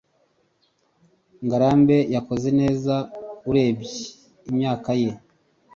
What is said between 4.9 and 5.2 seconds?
ye